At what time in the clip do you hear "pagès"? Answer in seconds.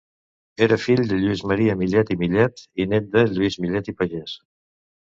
4.03-4.39